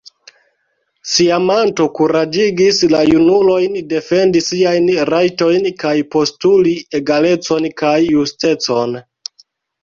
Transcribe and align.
Siamanto 1.15 1.83
kuraĝigis 1.99 2.79
la 2.93 3.01
junulojn 3.09 3.75
defendi 3.91 4.41
siajn 4.45 4.89
rajtojn 5.11 5.69
kaj 5.85 5.93
postuli 6.17 6.75
egalecon 7.03 7.69
kaj 7.85 7.95
justecon. 8.09 8.99